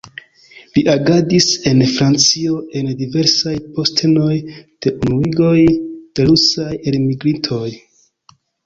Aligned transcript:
Li 0.77 0.83
agadis 0.93 1.47
en 1.71 1.83
Francio 1.97 2.57
en 2.81 2.89
diversaj 3.03 3.55
postenoj 3.77 4.33
de 4.57 4.97
Unuiĝoj 5.05 5.57
de 5.83 6.31
rusaj 6.33 6.71
elmigrintoj. 6.95 7.65